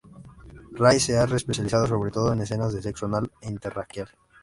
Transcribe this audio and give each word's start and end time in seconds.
Rae 0.71 0.99
se 0.99 1.15
ha 1.19 1.25
especializado 1.25 1.85
sobre 1.85 2.09
todo 2.09 2.33
en 2.33 2.41
escenas 2.41 2.73
de 2.73 2.81
sexo 2.81 3.05
anal 3.05 3.29
e 3.39 3.49
interracial. 3.49 4.07